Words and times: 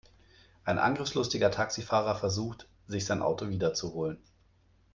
Ein 0.63 0.79
angriffslustiger 0.79 1.51
Taxifahrer 1.51 2.15
versucht, 2.15 2.67
sich 2.87 3.05
sein 3.05 3.21
Auto 3.21 3.49
wiederzuholen. 3.49 4.17